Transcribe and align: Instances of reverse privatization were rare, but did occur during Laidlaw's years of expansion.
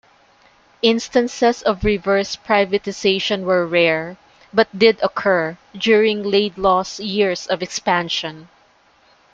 Instances 0.81 1.61
of 1.61 1.83
reverse 1.83 2.35
privatization 2.35 3.43
were 3.43 3.67
rare, 3.67 4.17
but 4.51 4.67
did 4.75 4.99
occur 5.03 5.57
during 5.77 6.23
Laidlaw's 6.23 6.99
years 6.99 7.45
of 7.45 7.61
expansion. 7.61 8.47